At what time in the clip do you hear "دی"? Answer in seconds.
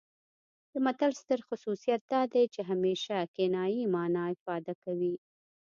2.33-2.43